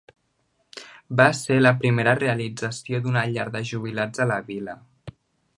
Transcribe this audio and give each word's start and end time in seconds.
Va 1.19 1.27
ser 1.41 1.57
la 1.59 1.73
primera 1.83 2.17
realització 2.21 3.03
d’una 3.05 3.25
llar 3.37 3.47
de 3.59 3.65
jubilats 3.73 4.25
a 4.27 4.31
la 4.33 4.43
vila. 4.53 4.81